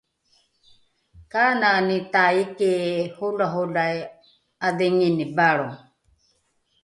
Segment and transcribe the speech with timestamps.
[1.31, 2.71] kanani taiki
[3.17, 3.97] holaholai
[4.67, 5.69] ’adhingini valro?